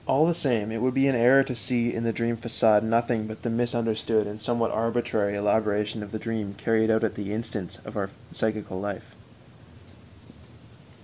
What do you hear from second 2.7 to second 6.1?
nothing but the misunderstood and somewhat arbitrary elaboration